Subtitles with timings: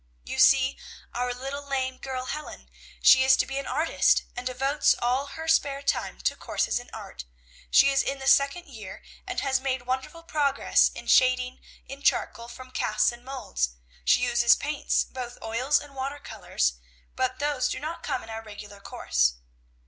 [0.25, 0.79] "You see
[1.13, 2.71] our little lame girl Helen!
[3.03, 6.89] She is to be an artist, and devotes all her spare time to courses in
[6.91, 7.25] art.
[7.69, 12.47] She is in the second year, and has made wonderful progress in shading in charcoal
[12.47, 13.75] from casts and models.
[14.03, 16.79] She uses paints, both oils and watercolors,
[17.15, 19.35] but those do not come in our regular course.